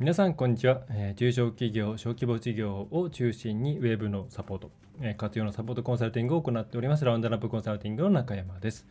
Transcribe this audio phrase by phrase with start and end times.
[0.00, 4.70] 皆さんこんにちは、え、中小企業小規模事業を中心にウェブのサポート、
[5.00, 7.04] え、活用のサポートコンサルティングを行っております。
[7.04, 8.86] ラウンドラップコンサルティングの中山です、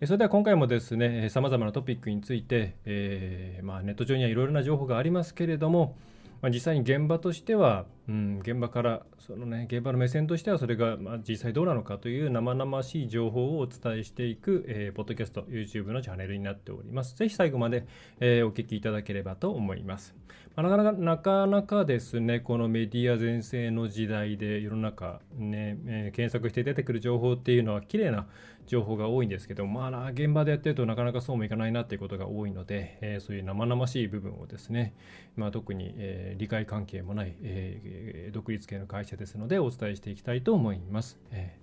[0.00, 5.94] え、それでは今回もですねさまざまなトピックについて、えーまあ、ネット上にはいろいろな情報がありますけれども、
[6.42, 17.16] まあ、実際に現場としては、うん、現場からその、ね、現場の目線としてはそれが、まあ、実際どうなのかという生々しい情報をお伝えしていく、えー、ポッドキャスト YouTube のチャンネルになっております。
[17.16, 17.86] ぜひ最後まで、
[18.20, 20.14] えー、お聞きいただければと思います、
[20.56, 28.26] まあ、なかなかなかなかですねこのメディア全盛の時代で世の中ね、えー、検索して出てくる情報っていうのは綺麗な
[28.70, 34.94] 情報が多いんですけど、まあ、現場でやってるとなかなかそうもいかないなっていうことが多いので、えー、そういう生々しい部分をですね、
[35.34, 41.18] まあ、特に、えー、理解関係もない、えー、独立系の会社ですのでお伝えしていきたいと思います。
[41.32, 41.56] え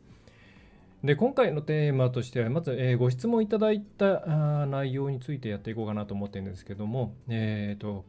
[1.06, 8.04] ー、で今回のテーマとしてはまず、えー、ご質問いただいた内容についてやっていこうかなと思ってるんですけども、えーと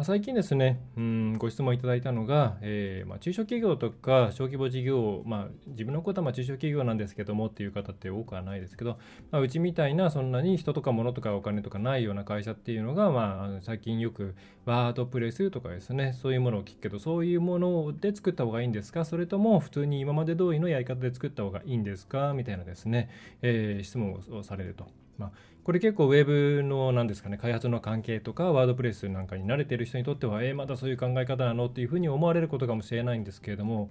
[0.00, 8.98] ま、最近ですね、うん、ご質問いただいたのが、えー、まあ、中小企業とか小規模事業、まあ、自分のことはま中小企業なんですけどもっていう方って多くはないですけど、
[9.30, 14.34] まあ、うちみたいなそんなに人とか物とかお金とかないような会社っていうのが、まあ、最近よく
[14.64, 19.04] ワードプレスとかですね、そういうものを聞くけど、そういうもので作った方がいいんですか？
[19.04, 22.32] それとも普通に今まで通りのやり方で作った方がいいんですか？
[22.32, 23.10] みたいなですね、
[23.42, 24.86] えー、質問をされると。
[25.20, 25.30] まあ、
[25.64, 33.90] これ結構ウェブの何ですかね開発の関係とかワードプレスなんかに慣れてる人にとってはえー、まだそういう考え方なのっていうふうに思われることかもしれないんですけれども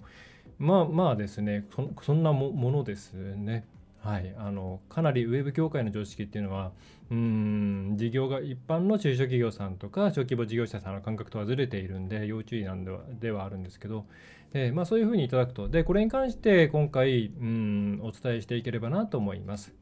[0.58, 1.64] まあまあですね
[2.02, 3.64] そんなものですね。
[4.02, 6.72] はい、あのかなりウェブ業界の常識っていうのは
[7.10, 14.06] うん事業が一般の中小企業さんとか小規模事業者さんの感覚とはずれているんで要注意なんではではあるんですけど、
[14.54, 19.74] えー、まあ、そういうふうにいただくとでこれに関して今回うんお伝えしていければなと思います。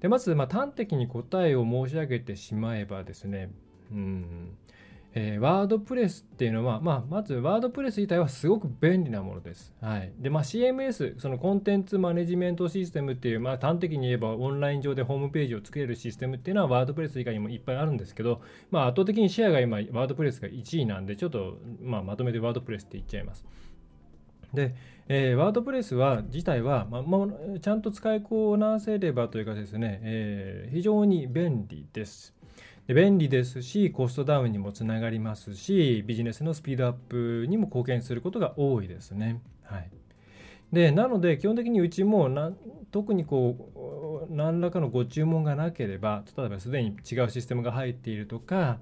[0.00, 3.50] でまず、まあ、端的に答えを申し上げてしまえばですね、
[3.90, 4.56] うん
[5.18, 9.72] えー、ワードプレスっていうのは、まあ、まずワードプレス自体はすごく便利なものです。
[9.80, 10.12] はい。
[10.18, 23.46] で、まあ、CMS、そのコンテンツマネジメントシステムっていう、まあ、端的に言えばオンライン上でホームページを作れるシステムっていうのはワードプレス以外にもいっぱいあるんですけど、まあ、圧倒的にシェアが今、ワードプレスが1位なんで、ちょっと、まあ、まとめてワードプレスって言っちゃいます。
[24.56, 24.74] で、
[25.08, 32.34] えー、ワードプレスは自体は、まあ、ちゃんと使いこなせればというかですね、えー、非常に便利です。
[32.88, 39.40] で便利ですし、コストダウンにもつながりますし、ビジネスのスピードアップにも貢献することが多いですね。
[39.62, 39.90] はい。
[40.72, 42.52] で、なので、基本的にうちもな、
[42.90, 48.78] 特にこう、何らかのご注文がなければ、例えばすでに違うシステムが入っているとか、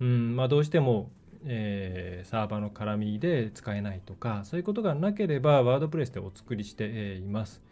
[0.00, 1.10] うんまあ、どうしても
[1.44, 7.62] えー、サーバーの絡みで使えないとかそういうことがなければワードプレスでお作りしています。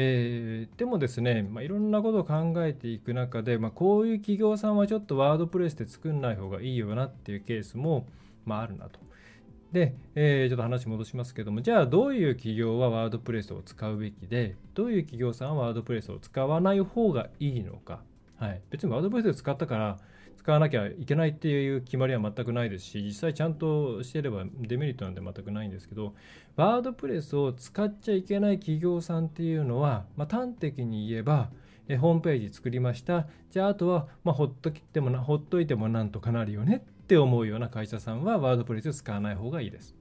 [0.00, 8.06] えー、でもですね、まあ、いろんなことを考えていく中で、まあ、こういう企業さんはちょっとワードプレスで作んない方がいいよなっていうケースも、
[8.44, 9.00] まあ、あるなと。
[9.72, 18.00] で、えー、ちょっと話戻しますけども、じゃあどういう企業はワードプレスを使うべきで、どういう企業さんはワードプレスを使わない方がいいのか。
[18.36, 19.98] はい、別にワードプレスを使ったから
[20.38, 26.14] 使わなきゃいけないっていう決まりは全くないですし実際ちゃんとしてればデメリットなんて全くないんですけど
[26.56, 31.50] ワードプレスを使っちゃいけない企業さんっていうのは、まあ、端的に言えば
[31.88, 39.97] えホームページ作りましたじゃああとは、まあ、ほっときてもなほっといてもなんとかなるよねって思うような会社さんはワードプレスを使わない方がいいです。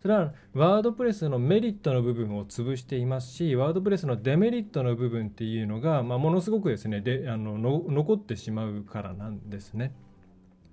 [0.00, 9.92] それはワードプレスのメリットの部分を潰していますしワードプレスのデメリットの部分っていうのが、まあ、ものすごくですねであの残ってしまうからなんですね。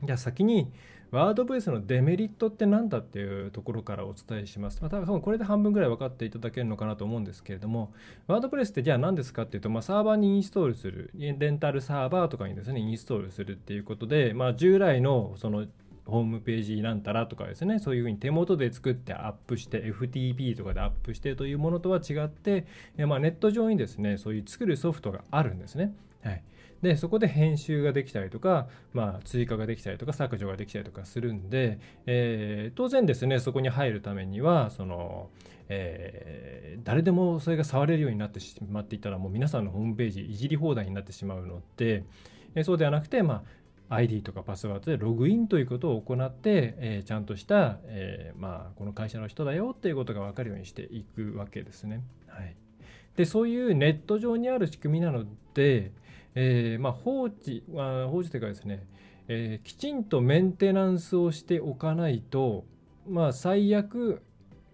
[0.04, 0.72] じゃあ先に
[1.12, 4.82] ワードプレスのデメリットって何だっていうところからお伝えします。
[4.82, 7.94] まあ、多分これで半分ぐらい分かっていただけるのかなと思うんですけれども、
[8.28, 15.66] ワードプレスってじゃあ何ですかっていうと、まあ、サーバーにインストールする、レンタルサーバーとかにですね、インストールするっていうことで、まあ、従来のその
[16.08, 22.66] ホームページなんたらとかですねそういうふうに手元で作ってアップして FTP とかでアップしてというものとは違って、
[22.98, 25.94] まあ、ネット上にですねそういう作るソフトがあるんですね。
[26.24, 26.44] はい、
[26.82, 35.30] でそこで編集ができたりとか、まあ、追加ができたりとか削除ができたりとかするんで、えー、当然ですねそこに入るためにはその、
[35.70, 42.04] えー、誰でもそれが触れるようになってしまっていたらもう皆さんのホームページいじり放題になってしまうので、
[42.56, 43.57] えー、そうではなくて、まあ
[43.90, 52.04] ID とかパスワードでログインということを行って、えー、ちゃんとした、えー、まあ、この会社の人だよっていうことが分かるようにしていくわけですね。
[52.28, 52.56] はい、
[53.16, 55.92] でそういうネット上にある仕組みなので、
[56.36, 58.86] えー、まあ、放置、あ、放置というかですね、
[59.30, 62.66] えきちんとメンテナンスをしておかないと、
[63.08, 64.22] まあ、最悪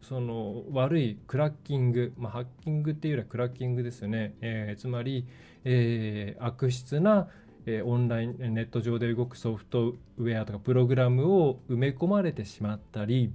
[0.03, 5.25] その悪いクラッキング、まあ、ハッキングっていうよりはクラッキングですよね、えー、つまり、
[5.63, 7.29] えー、悪質な、
[7.65, 13.31] えー、オンラインネット上で動くソフトウェアとかプログラムを埋め込まれてしまったり、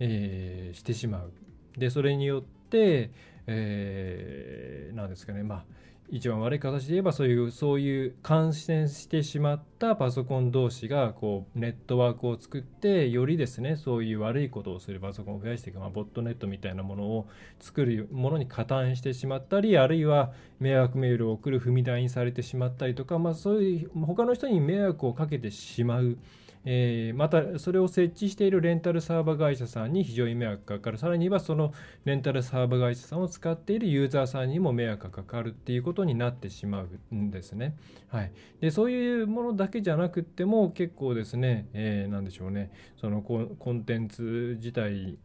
[0.00, 1.32] えー、してしまう。
[1.78, 3.10] でそれによって、
[3.46, 5.42] えー、なんですかね。
[5.42, 5.64] まあ
[6.10, 17.26] 一番悪い形で言えばそういうそういう感染してしまったパソコン同士がこうネットワークを作ってよりですねそういう悪いことをするパソコンを増やしていく、まあ、ボットネットみたいなものを
[17.58, 26.18] 作るものに加担してしまったりあるいは迷惑メールを送る踏み台にされてしまったりとか、まあ、そういう他の人に迷惑をかけてしまう。
[26.64, 30.98] えー、またそれを設置しているレンタルサーバー会社さんに非常に迷惑がかかる。
[30.98, 31.72] さらにはその
[32.04, 37.76] レンタルサーバー会社さんを使っているユーザーさんにも迷惑がかかるっていうことになってしまうんですね。
[38.08, 42.70] はい、でそういうものだけじゃなくっても結構ですね、えー、何でしょうね。
[42.96, 45.18] そのコンテンツ自体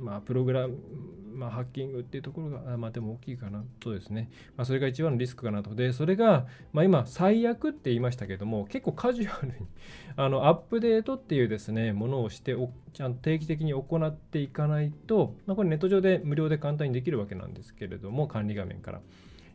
[0.00, 0.76] まあ、プログラム、
[1.36, 5.74] まあ、ハッキングっていうところが、まあ、でも大きいかなとですね、まあ、それが一番のリスクかなと。
[5.74, 9.54] で、それが、まあ、今、最悪って言いましたけども、結構カジュアルに
[10.16, 19.00] あのアップデートっていうですね、ものをしてお、ちゃんと定期的に行っていかないと、まあ、これネット上で無料で簡単にできるわけなんですけれども、管理画面から。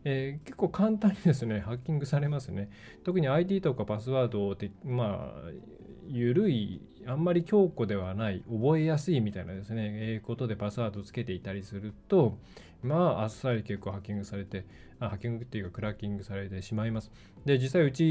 [0.04, 2.70] えー、結構簡単にですね、ハッキングされますね。
[3.04, 5.52] 特に ID とかパスワードをまあ、
[6.08, 12.38] 緩いあんまり強固ではない覚えやすいみたいなですね、えー、ことでパスワードつけていたりすると
[12.84, 14.66] まああっさり結構ハッキングされて
[15.00, 17.12] あハッキングっていうかクラッキングされてしまいます。
[17.46, 18.04] で実際うち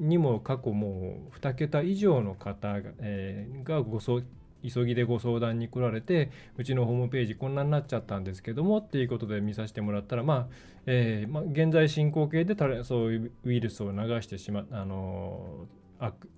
[0.00, 10.54] にも過去もう2桁以上の方が,、えー、がご急ぎでご相談に来られてうちのホームページこんなになっちゃったんですけどもっていうことで見させてもらったらまあ、
[10.86, 15.83] えーまあ、現在進行形でそういうウイルスを流してしまっあのー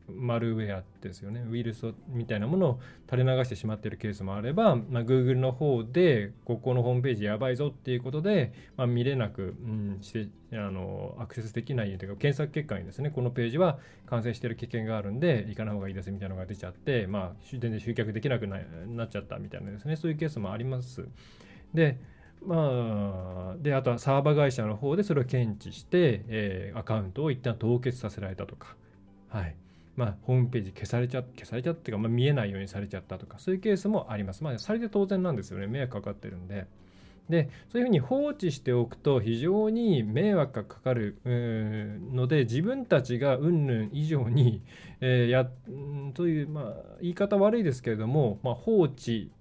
[0.08, 2.80] マルウェアですよねウイルスみたいなものを
[3.10, 18.58] 垂れ流してしまっているケースもあれば、まあ、Google の方でここのホームページやばいぞっていうことで、まあ、見れなく、うん、してあのアクセスできないというか検索結果にですねこのページは感染している危険があるんで行かない方がいいですみたいなのが出ちゃって、まあ、全然集客できなくな
[19.04, 21.06] っちゃったみたいなですねそういうケースもあります。
[21.74, 21.98] で
[22.44, 28.76] まあ、であとはサーバー会社の方でそれを検知して、えー、アカウントを一旦凍結させられたとか、
[29.28, 29.56] はい
[29.96, 34.44] まあ、ホームページ消されちゃ消されちゃってか、まあ、見えないようにされちゃったとかそういうケースもあります。
[34.44, 36.66] まあ、されて当然なんですよね迷惑かかってるんで。
[37.30, 44.62] でそういうふうに放置しておくと非常に迷惑がかかるので自分たちがうんぬん以上に、
[45.00, 45.50] えー、や
[46.14, 49.32] という、まあ、言い方悪いですけれども、まあ、放置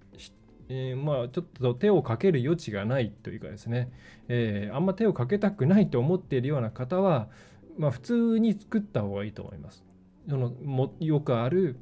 [0.68, 3.88] えー、まあちょっと手をかける余地がないというかですね、
[4.26, 7.28] えー、あんま手をかけたくないと思っているような方は、
[7.78, 9.84] まあ、普通に作った方がいいと思います。
[10.28, 11.76] そのもよくある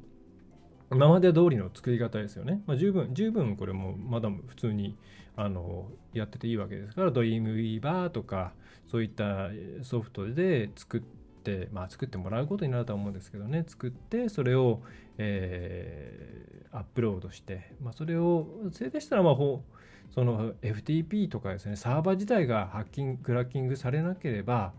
[0.91, 2.61] 今まで通りの作り方ですよね。
[2.67, 4.95] まあ、十分、十分これもまだ普通に
[5.35, 8.53] あのやってていいわけですから、ドリームウィーバーとか、
[8.85, 9.49] そういった
[9.81, 11.01] ソフトで作っ
[11.43, 14.81] て、まあ、作ってもらうことになると思うんですけどね、作って、それを、
[15.17, 24.73] えー、アップロードして、まあ、それを、それでしたら、まあ、その FTP とかですね、サーバー自体がハッキング、クラッキングされなければ、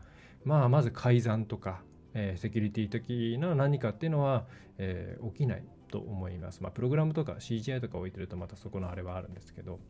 [0.46, 1.82] まあ、まず改ざんとか、
[2.14, 4.46] えー、セキュリティ的な何かっていうのは、
[4.78, 6.62] えー、起きないと思います。
[6.62, 9.80] まあ、プログラムとか CGI とか置いてるとまたそこのあれはあるんですけど、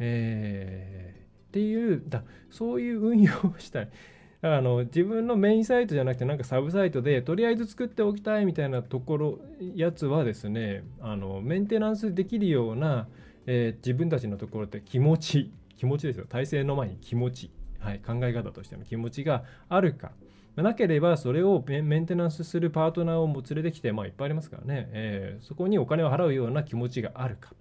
[0.00, 3.84] えー、っていうだそういう運用をしたい。
[3.84, 9.38] だからあの自分のメインサイトじゃなくてなんかサブサイトでとりあえず作っておきたいみたいなところ
[9.74, 13.08] やつはですねあのメンテナンスできるような、
[13.46, 17.50] えー、自分たちのところって気持ち気持ちですよ体制の前に気持ち、
[17.84, 20.12] はい、考え方としての気持ちがあるか。
[20.56, 27.54] なければそれをメンテナンスするパートナーをも連れてきて、まあ、いっぱいありますからね、えー、そこにお金を払うような気持ちがあるか、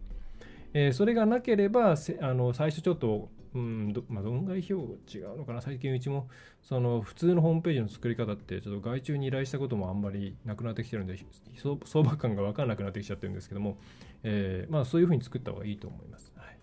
[0.75, 4.80] えー、それがなければあの最初ちょっとうんどまあ、論外費用
[5.13, 5.62] 違うのかな。
[5.62, 6.27] 最近うちも
[6.63, 11.15] その普通のホームページの作り方ってちょっと外注に依頼したこともあんまりなくなってきてるんで
[11.86, 13.77] 相場感が分からなくなってきちゃってるんですけども、
[14.24, 16.34] えー、まあ、そういうふうに作った方がいいと思います。
[16.36, 16.58] はい、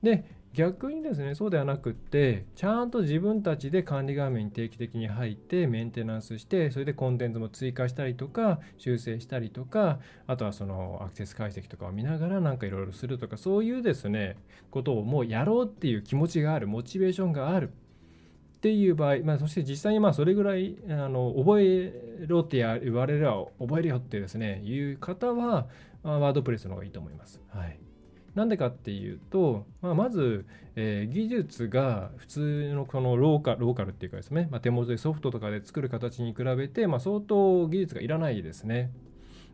[0.00, 0.24] で
[0.56, 14.38] 逆にですねそうではなくってちゃんと自分たちで管理画面に定期的に入ってメンテナンスしてそれでコンテンツも追加したりとか修正したりとかあとはそのアクセス解析とかを見ながらなんかいろいろするとかそういうですね
[14.70, 21.92] ことをもうやろうっていう気持ちがあるモチベーションがあるっていう場合、まあ、そして実際にまあそれぐらいあの覚え
[22.26, 25.66] ろって言われれば覚えるよってですねいう方は、
[26.02, 27.40] ワードプレスの方がいいと思います。
[27.50, 27.78] はい、
[28.36, 30.44] なんでかっていうと、まあ、まず、
[30.76, 38.92] えー、技術が普通のこのローカローカルっていうかですね、まあ、手元でソフトとかで作る形に比べて、まあ、相当技術がいらないですね。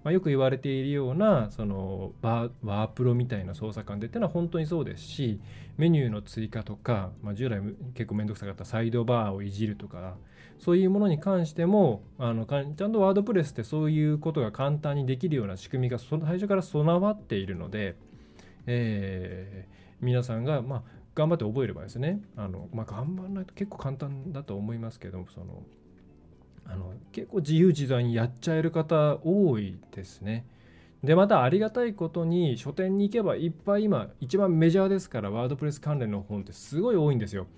[0.03, 5.41] まあ、よく言われているようなそのワープロみたいな操作感でっていうのは本当にそうですし
[5.77, 7.61] メニューの追加とか、まあ、従来
[7.95, 10.17] 結構面倒くさかったサイドバーをいじるとか
[10.59, 17.97] そういうものに関してもあのちゃんとワードプレスってそういうことが簡単にできるような仕組みが最初から備わっているので、
[18.67, 20.83] えー、皆さんが、まあ、
[21.15, 25.63] 頑張って覚えればですねあの、まあ、頑張らないと結構簡単だと思いますけどその
[26.67, 30.47] あの結構自由自在にやっちゃえる方多いですね。
[31.03, 37.49] でまたありがたいことに書店に行けばいっぱい今一番メジャーですからワードプレス関連の本ってすごい多いんですよ。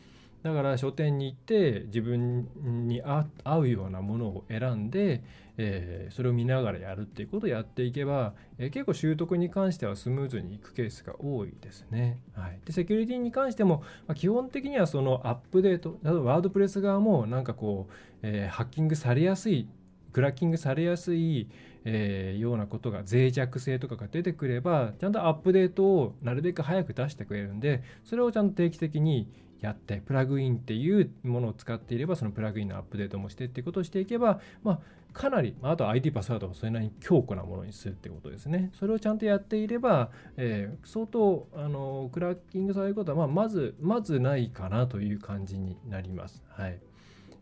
[0.45, 5.25] だから書店に行って自分に合うようなものを選んで、
[5.57, 12.19] えー、それを見ながらやるっていうことをやっていけば、えー、結構習得に関してはスムーズにいくケースが多いですね。
[12.35, 19.67] はい、でセキュリティに関しても、まあ、基本的にはそのアップデート例えばワードプレス側もなんかこう、えー、ハッキングされやすい
[20.13, 21.49] クラッキングされやすい、
[21.85, 29.29] えー、ようなことが脆弱性とかが出てくればちゃんとアップデートをなるべく早く出してくれるんでそれをちゃんと定期的に
[29.61, 34.81] やってプラグインっていうものを使っていればそのプラグインのアップデートもしてってことをしていけば、まあ、
[35.15, 38.71] かなり、あと ID パスワードをそれなりに強固なものにするってことですね。
[38.75, 46.43] それをちゃんとやっていれば、えー、相当あのクラッキングされることは、まあ、まずまずないかなという感じになります。
[46.49, 46.79] はい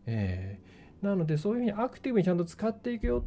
[0.05, 3.25] えー、なのでそういうふうにアクティブにちゃんと使っていくよ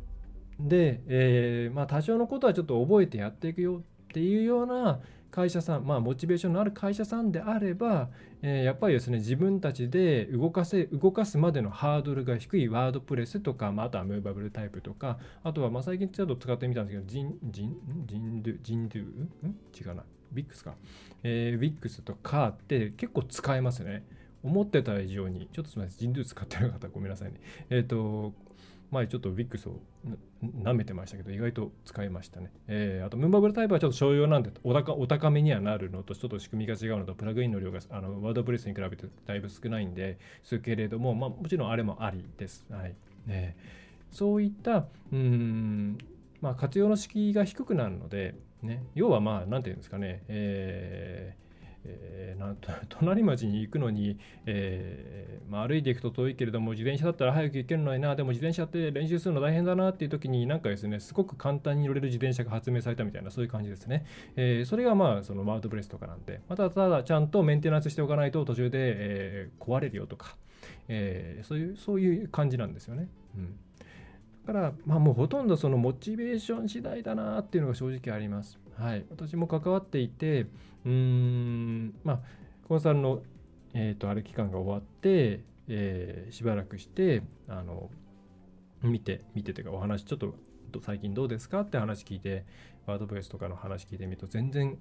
[0.60, 8.08] で、えー、まあ、多少のことはちょっと覚えてやっていくよっていうような会社さん、まあ、モチベーションのある会社さんであれば、
[8.42, 19.30] えー、やっぱりですね自分たちで動かせ動かすまでのハードルが低いワードプレスとか、まあ、あとはムーバブルタイプとかあとはまあ最近ちょっと使ってみたんですけどジンジンジンドゥジンドゥん？
[19.78, 20.04] 違うな。
[20.32, 20.74] ビックスか、
[21.22, 24.04] えー、ウィックスとかって結構使えますね。
[24.42, 25.48] 思ってた以上に。
[25.52, 25.98] ちょっとすみません。
[25.98, 27.40] ジンドゥ使ってる方ごめんなさいね。
[27.70, 28.32] えっ、ー、と
[28.90, 29.80] 前ちょっと VIX を
[30.62, 32.52] 舐めてましたけど、意外と使いましたね。
[32.68, 42.64] えー、あと、ムーバブルタイプはちょっと商用なんでお高、お高めにはなるのと、ちょっと仕組みが違うのと、プラグインの量があのワードプレスに比べてだいぶ少ないんですけれども、まあ、もちろんあれもありです。
[42.70, 42.94] はい
[43.26, 43.56] ね、
[44.12, 45.98] そういった、うん、
[46.40, 51.45] まあ、活用の敷居が低くなるので、ね、要はまあ、なんていうんですかね、えー
[51.88, 52.54] えー、な
[52.88, 58.14] 隣町に行くのに、えーまあ、歩いていくと遠いけれども自転車だったら早く行けるのにな。
[58.16, 64.04] でも自転車って練習するの大変だなっていう時になんかですねすごく簡単に乗れる自転車が発明されたみたいなそういう感じですね、
[64.36, 66.40] えー、それがまあそのマウントプレスとかなんで。
[66.48, 70.36] またただちゃんとメンテナンスしておかないと途中で、えー、壊れるよとか、
[70.88, 73.08] えー、そういうそういう感じなんですよね。
[73.36, 73.56] うん。
[74.46, 78.58] だから、まあ、もうほとんどそのモチベーション次第だなっていうのが正直あります。
[78.78, 80.42] はい、私も関わっていて、
[80.84, 82.20] うーん、まあ、
[82.68, 83.22] コンサルの、
[83.72, 87.90] えーと、ある期間が終わって、えー、しばらくして、あの、
[88.82, 90.34] 見て、見ててかお話、ちょっと
[90.82, 92.44] 最近どうですかって話聞いて、
[92.86, 94.76] ワードプレスとかの話聞いてみると、全然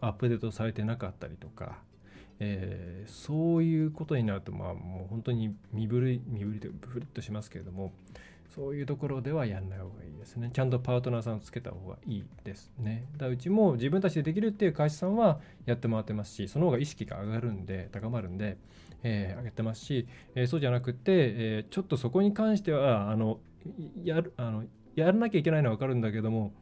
[0.00, 1.78] アップデートされてなかったりとか、
[2.38, 7.92] えー、そういうことになると、まあ、もう本当に身震い、身震いとブフッとしますけれども、
[8.54, 10.50] そういうところではやんない方がいいですね。
[10.52, 13.04] ちゃんとパートナーさんをつけた方がいいですね。
[13.16, 18.58] だうちも自分たちでできるっていう会社さんはやってもらってますし、その方が意識が上がるんで、高まるんで、
[19.02, 23.38] えー、上げてますし、えー、そうじゃなくて、えー、ちょっとそこに関しては、あの、
[24.02, 24.64] やる、あの、
[24.96, 26.52] やらなきゃいけないのはわかるんだけども、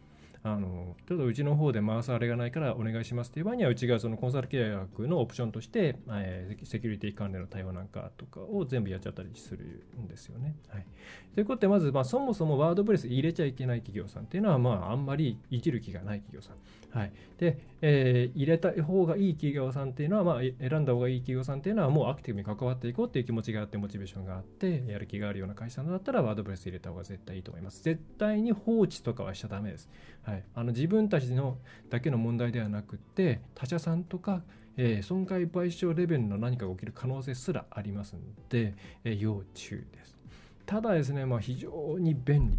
[0.43, 10.55] あのちょっとうちの方で回すあれがないからお願いしますっていう場合にはうちがそのコンサル契約のオプションとして、えー、セキュリティ関連の対応なんかとかを全部やっちゃったりするんですよね。
[10.69, 10.87] はい、
[11.35, 16.57] ということでまず、まあ、そもそもワードプレス入れちゃいけない企業さんっていうのは、まあ、あんまり生きる気がない企業さん。
[16.91, 27.83] はい、で、えー、入れた方がいい企業さんっていうのは、まあ、選んだ方がいい企業さんっていうのはもうアクティブに関わっていこうっていう気持ちがあってモチベーションがあってやる気があるような会社だったらワードプレス入れた方が絶対いいと思います。
[27.83, 29.89] 絶対に放置とかはしちゃダメです。
[30.29, 31.57] はい、あの自分たちの
[31.89, 34.43] だけの問題ではなくて他社さんとか、
[34.77, 38.21] えー、損害賠償レベルの何かが起きる可能性すらありますの
[38.51, 40.19] で、えー、要注意です。
[40.67, 42.59] ただですね、まあ、非常に便利っ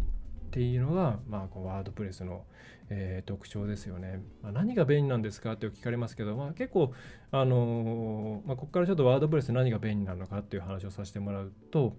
[0.50, 2.42] ていうのが、まあ、このワードプレスの、
[2.88, 4.20] えー、特徴ですよね。
[4.42, 6.92] まあ、何が便利なんですかって聞かれますけど、まあ、結構、
[7.30, 11.94] あのー、まあ、ここからちょっとワードプレス何が便利なのかっていう話をさせてもらうと、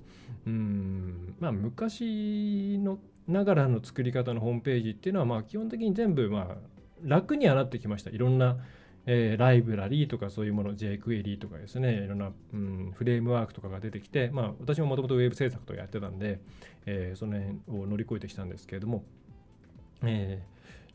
[0.46, 6.56] うん、まあ、昔のながらの作り方のホームページっていうのは、まあ、基本的に全部、まあ、
[7.04, 8.10] 楽にはなってきました。
[8.10, 8.58] いろんな、
[9.06, 12.04] えー、ライブラリーとかそういうもの jQuery とかですね。
[12.04, 16.40] いろんな、うん、フレームワークとかが出てきて、まあ、私ももともとウェブ制作とかやってたんで、
[16.86, 19.04] えー、その辺を乗り越えてきたんですけれども、
[20.04, 20.44] え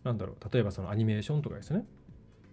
[0.02, 0.52] ー、なんだろう。
[0.52, 1.84] 例えばそのアニメーションとかですね、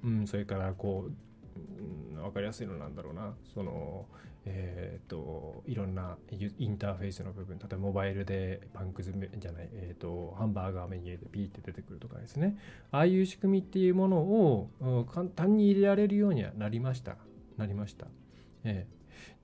[0.04, 1.12] うん、それからこう、
[1.56, 3.34] うん、分かりやすいのなんだろうな。
[3.54, 4.06] その、
[4.46, 6.18] えーと、いろんな
[6.58, 12.58] インターフェースの部分例えばモバイルでパンクズじゃない、えーと、ハンバーガーメニューでピーって出てくるとかですね。
[12.92, 17.18] ああいう仕組みっていうものを簡単に入れられるようにはなりました。
[17.58, 18.08] なりました、
[18.64, 18.88] え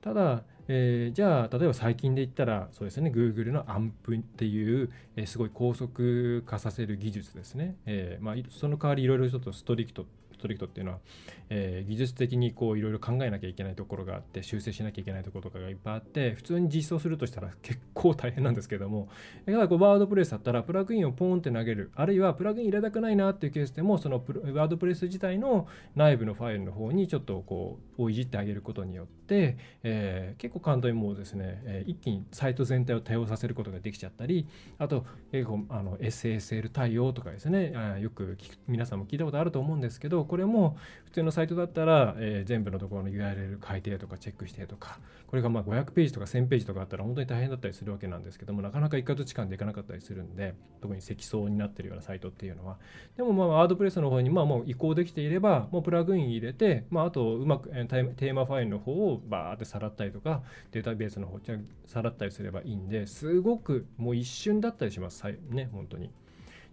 [0.01, 10.99] ー、ただ、えー、じゃあ例えば最近で言ったらそうですね Google のアンプっていう、えー、すごい高速化させる技術ですね、えーまあ、その代わりいろいろちょっとストリクトってトリクトっていうのは、
[11.49, 19.09] えー、技術的にこういろいろ考えなきゃいけないところがあって修正しなきゃいけないところとかがいっぱいあって普通に実装するとしたら結構大変なんですけども
[19.45, 52.77] だからこうワードプレスだったらプラグインをポーンって投げるあるいはプラグイン入れたくないなっていうケースでもそのワードプレス自体の内部のファイルの方にちょっとこうをいじってあげることによって、えー、結構簡単にもうですね、えー、一気にサイト全体を多用させることができちゃったりあと結構あの SSL 対応とかですねあよく皆さんも聞いたことあると思うんですけどこれも普通のサイトだったら、えー、全部のところの URL 書いてとかチェックしてとかこれがまあ500ページとか1000ページとかあったら本当に大変だったりするわけなんですけどもなかなか一括時間でいかなかったりするんで特に積層になってるようなサイトっていうのは
[53.17, 61.39] でもまあワードプレスの方にまあもう移行できていればもうプラグイン入れて、まあ、あとうまくテーマファイルの方をバーってさらったりとかデータベースの方
[61.87, 66.11] さらったりすればいいんですごくもう一瞬だったりしますね本当に。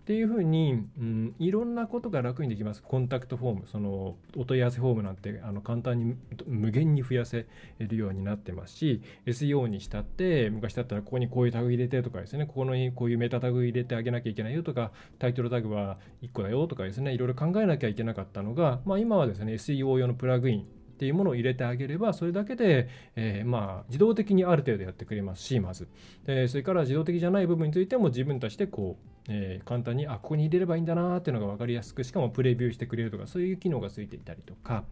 [0.06, 2.80] っていうふうに、うん、いろんなことが楽にできます。
[2.80, 6.14] コンタクトフォーム、そのお問い合わせフォームなんてあの簡単に
[6.46, 7.46] 無限に増やせ
[7.80, 20.64] るようになってますし、SEO にしたって、昔だったらここにこういうタグ入れてとかですね、ここにこういうメタタグ入れてあげなきゃいけないよとか、タイトルタグは1個だよとかですね、いろいろ考えなきゃいけなかったのが、まあ、今はですね、SEO 用のプラグインっ
[20.98, 25.88] ていうものを入れてあげればそれだけで、えー、まあ自動的にある程度やってくれますしまず
[26.24, 34.84] それから自動的じゃない部分についても自分たちでこうえー、簡単にあここに入れればいいんだなっていうのが分かりやすくしかもプレビューしてくれるとかそういう機能がついていたりとか、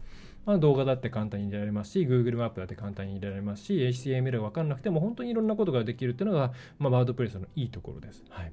[0.45, 8.23] まあ、動画だって簡単に入れられますし Google マップだって簡単に入れられますし HTML が分かんなくても本当にいろんなことができるっていうのが、まあ、ワードプレスのいいところです。
[8.29, 8.51] はい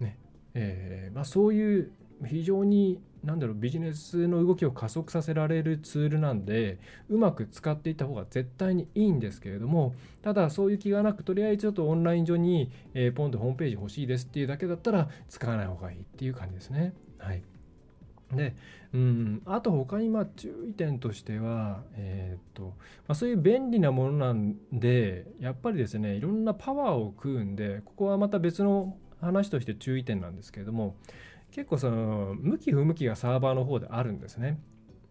[0.00, 0.16] ね
[0.54, 1.90] えーまあ、そういう
[2.26, 16.94] 非常になんだろうビジネスの動きを加速させられるツールなんでうまく使っていった方が絶対にいいんですけれどもただそういう気がなくとりあえずちょっとオンライン上に、えー、ポンとホームページ欲しいですっていうだけだったら使わない方がいいっていう感じですね。
[17.18, 17.42] はい
[18.32, 18.54] で、
[18.94, 22.72] うん、あと他にまあ注意点としては、えーとま
[23.08, 30.96] あ、そういう便利なものなんでやっぱりですねいろんなパワーを食うんでここはまた別の話として注意点なんですけれども
[31.52, 34.58] 結構その向き不向きがサーバーの方であるんですね。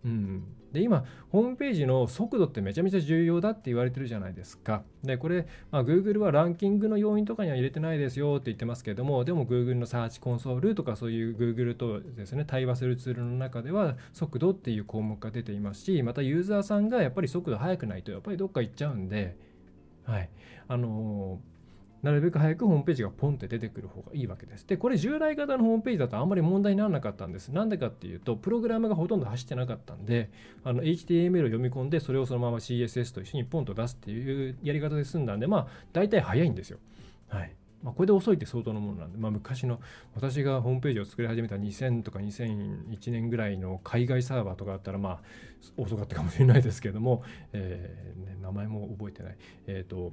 [0.03, 4.81] うん、で今ホームページの速度ってめちゃめちゃ重要だって言われてるじゃないですか。
[5.03, 19.37] でこれ、まあ、Google はランキングの要因とかには入れてないですよって言ってますけどもでも Google のサーチコンソールとかそういう Google とですね対話するツールの中では速度っていう項目が出ていますしまたユーザーさんがやっぱり速度速くないとやっぱりどっか行っちゃうんで、
[20.05, 20.29] はい
[20.67, 21.51] あのー
[22.01, 24.65] なるべく早くホームページがポンって出てくる方がいいわけです。
[24.65, 27.49] で、これ従来型のホームページだとあんまり問題にならなかったんです。
[27.49, 30.31] なんでかっていうと、プログラムがほとんど走ってなかったんで、
[30.63, 36.79] あの HTML を読み込んで、それをそのまま CSS と一緒にポンと出すっていうやり方で済んだんで、まあ、大体早いんですよ。
[37.27, 37.55] はい。
[37.83, 39.79] まあ、これで遅いって相当のものなんで、まあ、昔の
[40.15, 45.21] 私がホームページを作り始めた2000とか2001年ぐらいの海外サーバーとかだったらまあ
[45.77, 49.37] 遅かったかもしれないですけれども、えーね、名前も覚えてない。
[49.67, 50.11] えーと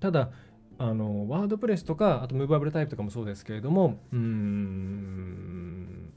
[0.00, 0.30] ただ
[0.78, 6.10] あのワードプレスとかあとムーバブルタイプとかもそうですけれどもうん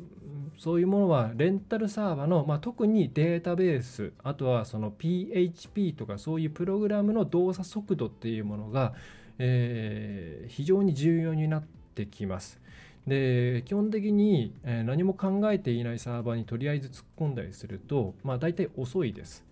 [0.58, 8.94] そういうものはレンタルサーバーの、まあ、特にデータベースあとはその PHP とかそういうプログラムの動作速度っていうものが、
[9.38, 12.60] えー、非常に重要になってきます。
[13.06, 19.46] で基本的に、何も考えていないサーバーにとりあえず突っ込んだりすると、まあ、大体遅いです。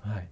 [0.00, 0.28] はい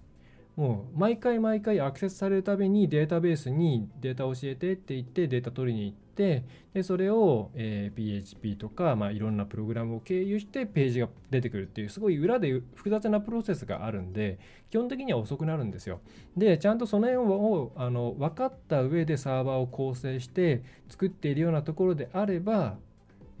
[0.55, 16.01] もう毎回毎回アクセスされるたびにデータベースにデータ教えてって言ってデータ取りに行ってでそれを、えー、PHP とか、まあ、いろんなプログラムを経由してページが出てくるっていうすごい裏で複雑なプロセスがあるんで基本的には遅くなるんですよ。
[16.35, 22.77] でちゃんとその辺をあの分かった上でサーバーを構成して作っているようなところであれば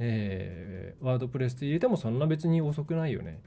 [0.03, 3.39] えー、ワードプレスで入れてもそんな別に遅くないよね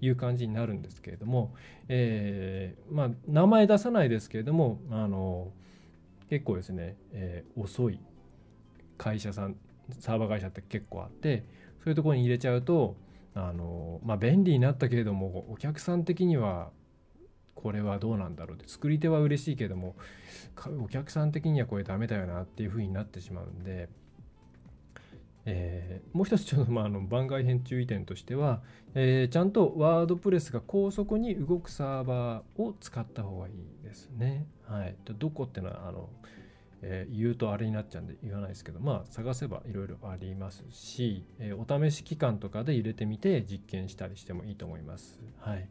[0.00, 1.54] いう感じになるんですけれども、
[1.88, 5.52] えー、まあ、名前出さないですけれどもあの
[6.28, 8.00] 結構ですね、えー、遅い
[8.98, 9.56] 会社さん
[10.00, 11.44] サーバー会社って結構あって
[11.82, 12.96] そういうところに入れちゃうと
[13.34, 16.70] あの、まあ、便利になったけれどもお客さん的には
[17.54, 19.96] これはどうなんだろうって作り手は嬉しいけども
[20.82, 23.88] お客さん的にはこれダメだよなっていう風になってしまうんで、
[25.46, 28.62] えー、もう一つちょっとまああの番外編注意点としては、
[28.94, 34.46] えー、ちゃんとワードプレスが高速に動くサーバーを使った方がいいですね。
[34.66, 36.08] はい、どこってのはあの、
[36.82, 45.20] えー、言うとあれになっちゃうんで言わないですけどまあ探せばいろいろありますし、えお試し期間とかで入れてみて実験したりしてもいいと思います。
[45.40, 45.68] はい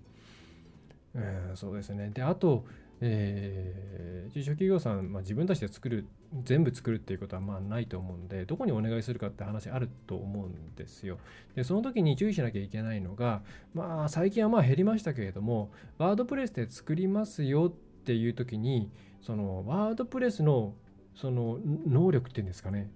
[1.16, 2.10] うん、そうですね。
[2.10, 2.66] で、あと、
[3.02, 6.08] えー、中小企業さん、まあ、自分たちで作る、
[6.44, 11.20] 全部作るっていうことはまあないと思うんで、どこにお願いするかって話あると思うんですよ。
[11.56, 13.44] で、その時に注意しなきゃいけないのが、
[13.74, 18.92] まあ、最近はまあ減りましたけれども、ワードプレスで作りますよっていう時に、
[19.22, 20.74] そのワードプレスの
[21.16, 22.90] その能力っていうんですかね、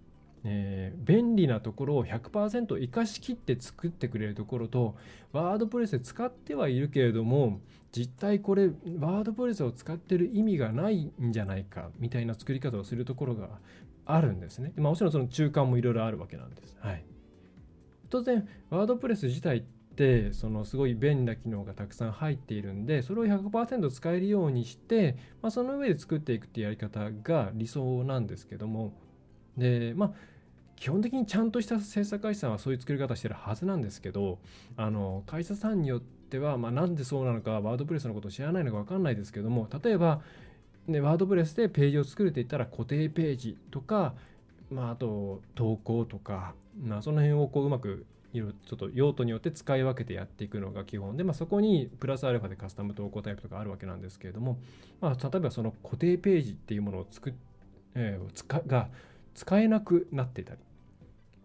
[0.49, 4.95] えー、便利なところを100%生かしきって作ってくれるところと
[5.33, 7.59] ワードプレスで使ってはいるけれども
[7.91, 13.49] 実態これワードプレスを使ってる意味がないんじゃないかみたいな作り方をするところが
[14.05, 14.71] あるんですね。
[14.77, 16.77] まあ、もちろんその中間もいろいろあるわけなんです。
[16.79, 17.03] はい、
[18.09, 19.61] 当然ワードプレス自体っ
[19.97, 28.93] てそのすごい便利な機能がたくさん入っているんでそれを100%使えるようにして、まあ、その上で作っていくっていうやり方が理想なんですけども
[29.57, 30.36] でまあ
[30.79, 34.39] 基本的にちゃんとした制作会社さんはそういう作り方してるはずなんですけど
[34.75, 40.21] あの会社さんによっては、まあ、なんでそうなのかワードプレスのことを知らないのか分かんないですけども例えば、
[40.87, 44.13] ね、ワードプレスでページを作るって言ったら固定ページとか、
[44.69, 54.59] まあ、あと投稿とか、まあ、その辺をこううまくちょっと用途によって使い分けてやっていくのが基本で、まあ、そこにプラスアルファでカスタム投稿タイプとかあるわけなんですけれども、
[55.01, 57.33] まあ、例えばその固定ページっていうものを作、
[57.95, 58.89] えー、使が
[59.33, 60.59] 使えなくなっていたり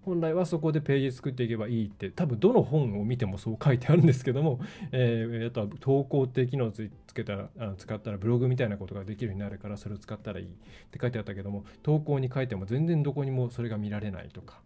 [0.04, 4.60] 本来はそこでページ作っていけばいいって多分どの本を見てもそう書いてあるんですけども、
[4.92, 10.48] えー、あとは投稿って機能をつけたらあ使ったらブログみたいなことができるようになるからそれを使ったらいいっ
[10.90, 14.60] て書いてあったけども投稿に書いても全然どこにもそれが見られないとか。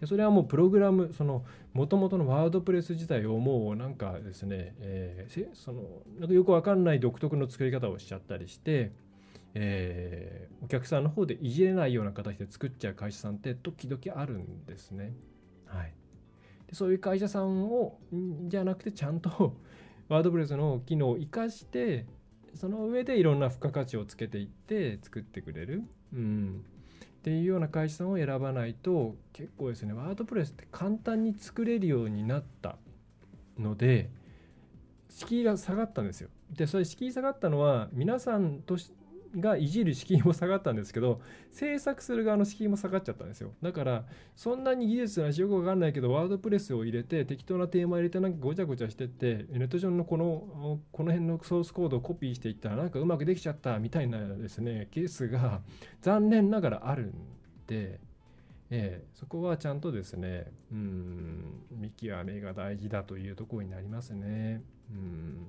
[0.00, 5.82] でそれはもうプログラムそのもともとのワードプレス自体をもうなんかですね、えー、その
[6.18, 8.92] なんかよくわかんない独特の作り方をしちゃったりして
[9.58, 15.14] えー、お客さんの方でいじれないような形で作っちゃう会社さんって時々あるんですね。
[15.64, 15.94] はい、
[16.66, 17.98] でそういう会社さんを
[18.48, 19.56] じゃなくてちゃんと
[20.08, 22.04] ワードプレスの機能を生かして
[22.54, 26.62] その上でいろんな付加価値をつけていって作ってくれる、うん、
[27.18, 32.76] っていうような会社さんを選ばないと結構ですねワードプレスって簡単に作れるようになった
[33.58, 34.10] ので
[35.08, 36.28] 敷居が下がったんですよ。
[36.50, 38.92] でそれ敷居下がったのは皆さんとし
[39.38, 55.60] がいじる敷居も下がったんですけど制作する側の敷居も下がっちゃったんですよだからそんなに技術がよくわかんないけどワードプレスを入れて適当なテーマ入れてなんかごちゃごちゃしてってネット上のこのこの辺のソースコードをコピーしていったらなんかうまくできちゃったみたいなですねケースが
[56.02, 57.14] 残念ながらあるん
[57.66, 58.00] で
[58.70, 64.60] えー、そこはちゃんとですね、うん、見極めが大事だというところになりますね。
[64.90, 65.46] うん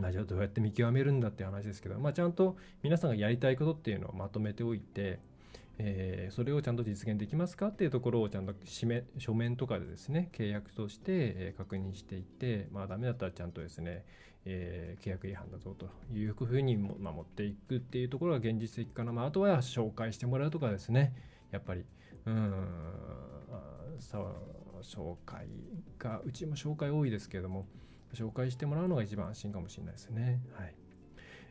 [0.00, 5.20] まあ、じゃあどうやって見極めるんだっていう話ですけど、まあ、ちゃんと皆さんがやりたいことっていうのをまとめておいて、
[5.78, 8.54] えー、それをちゃんと実現できますかっていうところをちゃんと
[9.18, 14.04] 書面とかでですね契約として、え確認していってまあダメだったらちゃんとですね、
[14.44, 21.14] えー、契約違反だぞというふうにも、まあ、持っていくっていうところが現実的かな、まあ、あとは紹介してもらうとかですね。
[21.50, 21.84] やっぱり。
[22.26, 22.52] うん。
[23.98, 24.18] さ
[24.82, 25.46] 紹介
[25.98, 27.66] がうちも紹介多いですけども。
[28.14, 30.40] 紹介してもらうのが一番安心かもしれないですね。
[30.54, 30.74] はい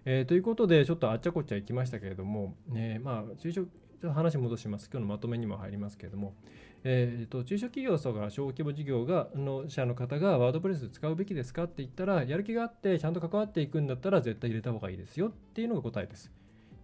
[0.06, 3.68] えー、ということで、ちょっとあっちゃこっちゃ行きましたけれども、ね、まあ、中小、ちょっ
[4.02, 4.88] と話戻します。
[4.92, 6.36] 今日のまとめにも入りますけれども、
[6.84, 16.32] えーと、中小企業とか小規模事業がの社の方がワードプレス使うべきですかって言ったら、やる気があってちゃんと関わっていくんだったら絶対入れた方がいいですよっていうのが答えです。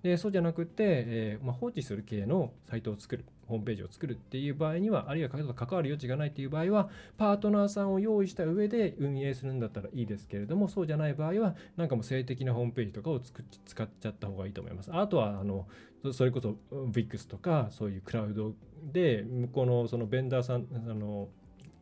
[0.03, 3.25] でそうじゃなくて、えーまあ、放置する系のサイトを作る。
[3.51, 14.91] ホームページを作るっていう場合には、あるいは関わる余地がないっていう場合は、パートナーさんを用意した上で運営するんだったらいいですけれども、そうじゃない場合は、なんかもう性的なホームページとかを作っ使っちゃった方がいいと思います。
[14.93, 15.67] あとは、あの、
[16.13, 18.53] それこそ VIX とか、そういうクラウド
[18.91, 21.27] で、向こうのそのベンダーさん、あの、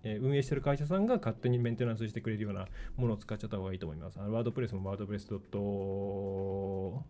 [0.03, 4.17] 運営してる会社さんが勝手にメンテナンスしてくれるようなものを使っちゃった方がいいと思います。
[4.17, 7.03] ワードプレスもワードプレス .com?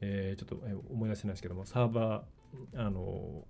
[0.00, 2.22] えー、ちょっと思い出せないですけども、サーバー、
[2.76, 3.00] あの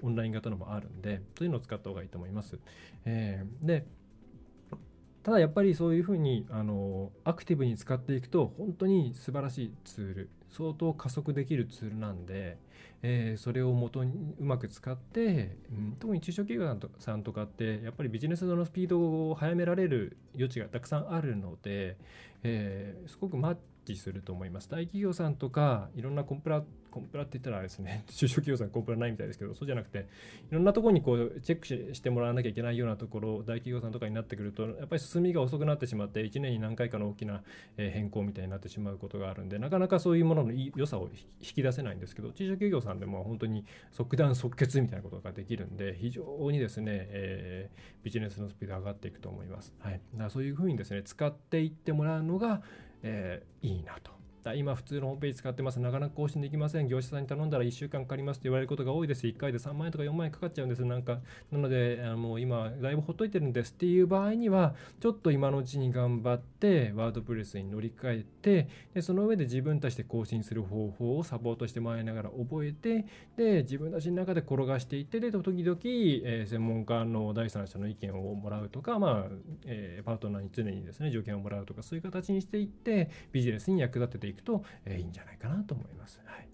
[0.02, 2.58] オンライン型のもあるんでそういうのを使った方がいいと思います。
[3.04, 3.86] えー、で
[5.22, 12.56] ただやっぱりそういうふうにあのアクティブに使っていくと本当に素晴らしいツール相当加速できるツールなんで、
[13.02, 21.98] えー、それを元にうまく使って、うん、特に中小企業さんとかってやっぱりビジネスのスピードを速められる余地がたくさんあるので、
[22.42, 23.56] えー、すごくマッ
[23.94, 24.68] 起すると思います。
[24.68, 30.06] 大企業さんとか、いろんなコンプラ、コンプラって言ったらあれですね、 中小企業さんコンプラないみたいですけど、そうじゃなくて、
[30.50, 37.42] いろんなところにこうチェックしてもらわなきゃいけないようなところ、大企業さんとかになってくると、やっぱり進みが遅くなってしまって、1年に何回かの大きな
[37.76, 41.08] 変更みたいになってしまうことがあるんで、なかなかそういうものの良さを
[41.40, 49.74] 引き出せないんですけど、中小企業さんでも本当に即断即決みたいなことができるんで、非常にですね、えー、ビジネスのスピード上がっていくと思います。
[49.78, 52.62] はい、だからそういうふうにですね、使っていってもらうのが、
[53.02, 54.17] えー、いいなと
[54.56, 55.80] 今普通のホームページ使ってます。
[55.80, 56.88] なかなか更新できません。
[56.88, 59.26] 業者さんに頼んだら1週間かかりますと言われることが多いです。
[59.26, 60.84] 1回で3万円とか4万円かかっちゃうんです。
[60.84, 61.18] なんか、
[61.50, 79.32] なので、あの今、だいぶほっといてるんですっていう場合には、ちょっと今のうちに頑張って、ワードプレスに乗り換えて、でその上で自分たちで更新する方法をサポートしてもらいながら覚えて、で、自分たちの中で転がしていって、で、時々、えー、専門家の第三者の意見をもらうとか、まあ、
[79.66, 86.20] えー、パートナーに常にですね、条件をもらうとか、そういう形にしていって、ビジネスに役立てていくと、え、いいんじゃないかなと思います。
[86.24, 86.48] はい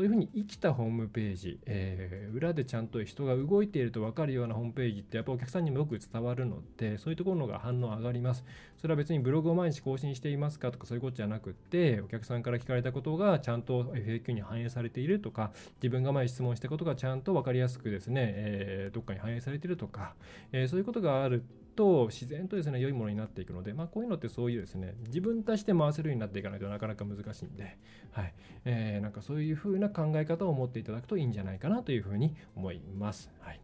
[0.00, 8.42] そういうふうに生きたホームページ、えー、裏でちゃんと人が動いていると分かるようなホームページってやっぱお客さんにもよく伝わるので、そういうところのが反応上がります。
[8.80, 20.14] それは別にブログを毎日更新していますかとかそういうことじゃなくって、お客さんから聞かれたことがちゃんと FAQ に反映されているとか、自分が前質問したことがちゃんと分かりやすくですね、えー、どっかに反映されているとか、
[20.52, 21.44] えー、そういうことがある
[21.76, 27.76] と自然とですね良いものになっていくので、まあ、こういうのってそういうですね自分たちで回せるようになっていかないとなかなか難しいんで、
[28.12, 33.30] はいえー、なんかそういうふうな考え方を持っていただくといいんじゃないかなというふうに思います。
[33.40, 33.60] はい、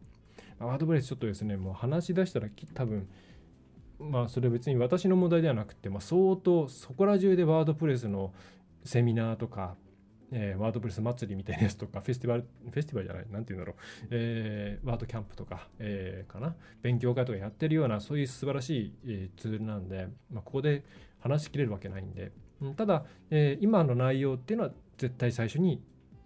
[0.59, 3.09] ワードプレスちょっとですねもう話し出したら多分
[3.99, 8.33] まあそれは別に私の問題ではなくて、まあ、相当そこら中でワードプレスの
[8.85, 9.77] セミナーとか
[10.33, 20.85] えー、ワードプレス祭りみたいなやつとか、 フェスティバル、フェスティバルじゃない、なんて言うんだろう、えー、ワードキャンプとか、えー、かな、勉強会とかやってるような、そういう素晴らしい、え、ツールなんで、まあ、ここで
[21.21, 25.83] 話しきれるわけないんで、うん、ただ、え、今の内容っていうのは絶対最初に、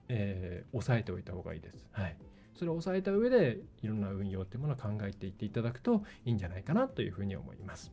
[0.08, 1.86] えー、押さえておいた方がいいです。
[1.92, 2.16] はい。
[2.54, 7.92] それを押さえた上で、いろんな運用っていうものを考えていっていただくといいんじゃないかなというふうに思います。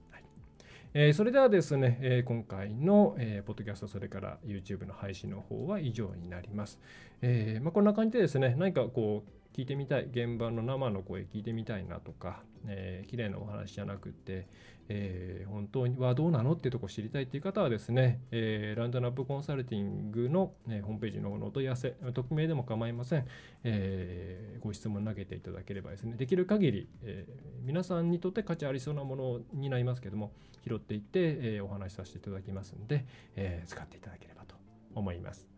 [0.93, 6.79] えー、それではですね、えー、今回の、えー、ポッドキャスト、それから YouTube の配信の方は以上になります。
[7.21, 14.47] えまあ、こんな感じでですね、何かこう、聞いてみたい現場の生の声聞いてみたいなとか、えー、綺麗なお話じゃなくて、
[14.89, 23.25] えー、本当はどうなのっていうとこ知りたいっていう方はですね、えー、ランドナップコンサルティングの、ね、ホームページのお問い合わせ、匿名でも構いません、
[23.63, 27.27] えー、ご質問投げていただければですね、できる限り、え、
[27.63, 30.31] 皆さんにとって価値ありそうなものになりますけども、
[30.65, 34.55] 拾っていって、え、お話しさせていただきますので、え、使っていただければと
[34.95, 35.56] 思います。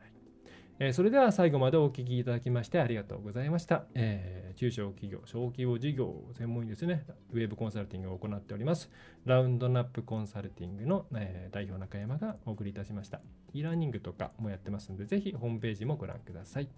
[0.81, 3.83] えそれでは最後までお聞きいただきましてありがとうございました。
[3.95, 8.89] えー、中小企業、小規模事業を専門にですね、ウェブコンサルティングを行っております、
[9.25, 13.19] ラウンドナップコンサルティングの、えー、代表中山がお送りいたしました。
[13.53, 16.69] e ラーニングとかもやってますので、ぜひホームページもご覧ください。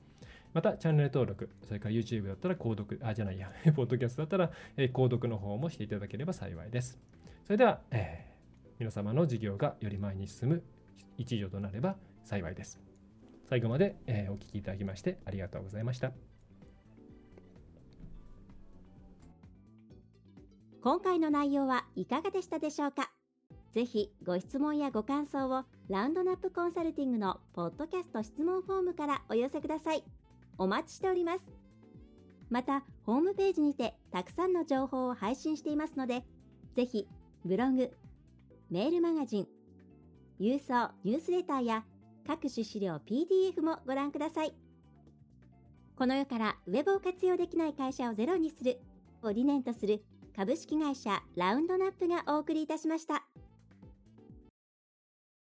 [0.55, 6.99] また、チャンネル登録、それから YouTube だったら購読、あ、じゃないや、 ポッドキャストだったら、えー、購読の方もしていただければ幸いです。
[7.43, 10.63] それでは、えー、皆様の事業がより前に進む
[11.19, 12.90] 一助となれば幸いです。
[13.51, 16.13] 最後まで、えお聴きいただきましてありがとうございました。
[20.81, 23.11] 今回の内容はいかがでしたでしょうか？
[23.73, 30.05] ぜひご質問やご感想をラウンドナップコンサルティングのポッドキャスト質問フォームからお寄せください。
[30.57, 31.43] お待ちしております。
[32.49, 36.23] また、ホームページにてたくさんの情報を配信していますので、
[36.73, 37.05] ぜひ
[37.43, 37.91] ブログ、
[38.69, 39.47] メールマガジン、
[40.39, 41.83] 郵送ニュースレターや
[42.25, 44.53] 各種資料 PDF もご覧ください。
[45.95, 48.79] この世からウェブを活用できない会社をゼロにする
[49.21, 50.03] を理念とする
[50.35, 53.23] 株式会社ラウンドナップがお送りいたしました。